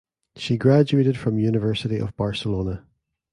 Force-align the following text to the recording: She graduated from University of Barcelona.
She 0.35 0.57
graduated 0.57 1.15
from 1.15 1.37
University 1.37 1.99
of 1.99 2.17
Barcelona. 2.17 2.87